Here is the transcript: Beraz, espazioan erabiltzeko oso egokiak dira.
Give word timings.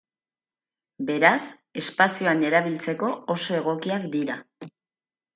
Beraz, 1.09 1.41
espazioan 1.81 2.41
erabiltzeko 2.47 3.11
oso 3.35 3.57
egokiak 3.59 4.09
dira. 4.17 4.39